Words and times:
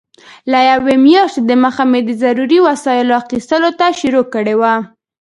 له 0.51 0.59
یوې 0.71 0.95
میاشتې 1.05 1.41
دمخه 1.49 1.83
مې 1.91 1.99
د 2.03 2.09
ضروري 2.23 2.59
وسایلو 2.67 3.13
اخیستلو 3.21 3.69
ته 3.79 3.87
شروع 3.99 4.25
کړې 4.33 4.55
وه. 4.61 4.73